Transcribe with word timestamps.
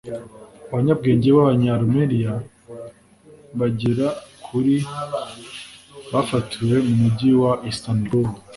Abanyabwenge 0.71 1.27
b’abanya-Armenia 1.35 2.31
bagera 3.59 4.07
kuri 4.45 4.75
bafatiwe 6.13 6.75
mu 6.85 6.93
mujyi 7.01 7.29
wa 7.41 7.53
Istanbul 7.71 8.27